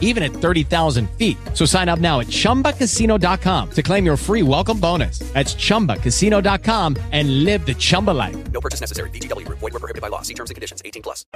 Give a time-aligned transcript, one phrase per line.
[0.00, 1.36] even at 30,000 feet.
[1.52, 5.18] So sign up now at chumbacasino.com to claim your free welcome bonus.
[5.34, 8.36] That's chumbacasino.com and live the Chumba life.
[8.52, 9.10] No purchase necessary.
[9.10, 9.58] VGW Group.
[9.58, 10.22] Void were prohibited by law.
[10.22, 10.80] See terms and conditions.
[10.84, 11.26] 18 plus.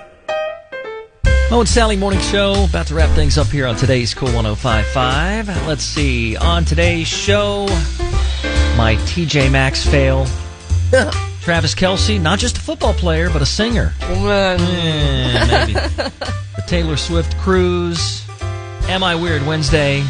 [1.50, 2.66] Mo and Sally Morning Show.
[2.68, 5.48] About to wrap things up here on today's Cool 1055.
[5.66, 6.36] Let's see.
[6.36, 7.64] On today's show,
[8.76, 10.26] my TJ Maxx fail.
[11.40, 13.94] Travis Kelce, not just a football player, but a singer.
[14.02, 15.72] Eh, maybe.
[16.56, 18.27] the Taylor Swift cruise.
[18.88, 20.02] Am I Weird Wednesday?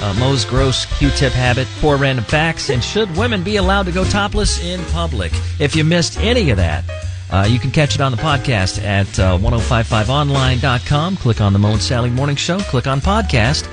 [0.00, 1.66] Uh, Mo's gross Q-tip habit.
[1.66, 2.70] Four random facts.
[2.70, 5.32] And should women be allowed to go topless in public?
[5.58, 6.84] If you missed any of that,
[7.30, 11.16] uh, you can catch it on the podcast at uh, 1055online.com.
[11.16, 12.58] Click on the Mo and Sally Morning Show.
[12.60, 13.66] Click on podcast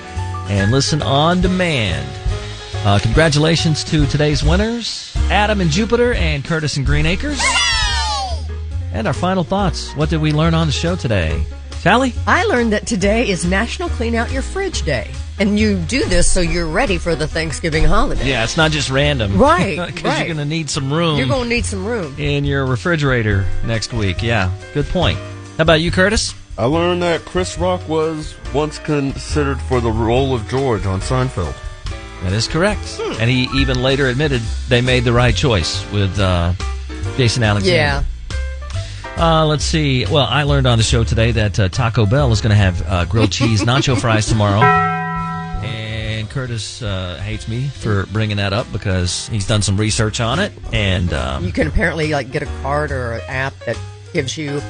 [0.50, 2.09] and listen on demand.
[2.86, 7.42] Uh, congratulations to today's winners, Adam and Jupiter and Curtis and Green Acres.
[8.92, 9.95] And our final thoughts.
[9.95, 11.45] What did we learn on the show today?
[11.84, 12.14] Sally?
[12.26, 15.12] I learned that today is National Clean Out Your Fridge Day.
[15.38, 18.25] And you do this so you're ready for the Thanksgiving holiday.
[18.25, 19.38] Yeah, it's not just random.
[19.38, 20.20] Right, Because right.
[20.20, 22.16] you're going to need some room You're going to need some room.
[22.17, 24.23] in your refrigerator next week.
[24.23, 25.17] Yeah, good point.
[25.58, 26.34] How about you, Curtis?
[26.58, 31.53] I learned that Chris Rock was once considered for the role of George on Seinfeld.
[32.22, 32.97] That is correct.
[33.20, 36.53] And he even later admitted they made the right choice with uh,
[37.18, 37.75] Jason Alexander.
[37.75, 38.03] Yeah.
[39.17, 40.06] Uh, let's see.
[40.06, 42.88] Well, I learned on the show today that uh, Taco Bell is going to have
[42.88, 44.61] uh, grilled cheese nacho fries tomorrow.
[44.61, 50.39] And Curtis uh, hates me for bringing that up because he's done some research on
[50.39, 50.52] it.
[50.73, 53.78] And um, You can apparently like get a card or an app that
[54.14, 54.61] gives you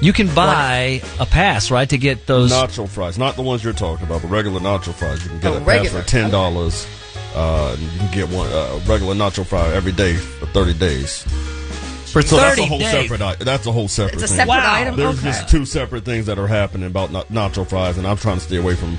[0.00, 2.50] you can buy a pass, right, to get those.
[2.50, 5.22] Nacho fries, not the ones you're talking about, but regular nacho fries.
[5.22, 6.86] You can get Oh, a pass for ten dollars.
[7.36, 11.24] Uh, you can get one uh, regular nacho fry every day for thirty days.
[12.12, 12.90] For So that's a 30 whole days.
[12.90, 13.22] separate.
[13.22, 14.14] i- That's a whole separate.
[14.14, 14.36] It's a thing.
[14.36, 14.74] separate Wow.
[14.74, 14.96] item.
[14.96, 15.28] There's okay.
[15.28, 18.56] just two separate things that are happening about nacho fries, and I'm trying to stay
[18.58, 18.98] away from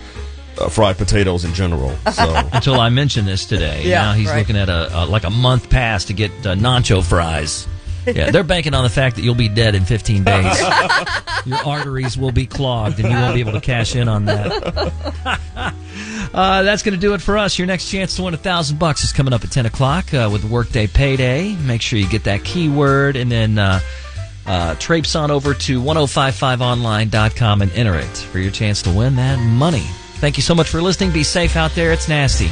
[0.59, 1.96] uh, fried potatoes in general.
[2.12, 3.84] So Until I mentioned this today.
[3.85, 4.38] Yeah, now he's right.
[4.40, 7.68] looking at a, a like a month pass to get uh, nacho fries.
[8.06, 10.45] Yeah, they're banking on the fact that you'll be dead in 15 days.
[11.46, 14.94] Your arteries will be clogged, and you won't be able to cash in on that.
[16.34, 17.58] uh, that's going to do it for us.
[17.58, 20.30] Your next chance to win a thousand bucks is coming up at 10 o'clock uh,
[20.31, 21.56] with the Workday Payday.
[21.56, 23.80] Make sure you get that keyword, and then uh,
[24.46, 29.38] uh, traipse on over to 1055online.com and enter it for your chance to win that
[29.40, 29.86] money.
[30.24, 31.12] Thank you so much for listening.
[31.12, 31.92] Be safe out there.
[31.92, 32.48] It's nasty.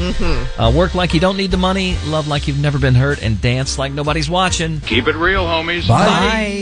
[0.58, 3.40] Uh, work like you don't need the money, love like you've never been hurt, and
[3.40, 4.82] dance like nobody's watching.
[4.82, 5.88] Keep it real, homies.
[5.88, 6.62] Bye.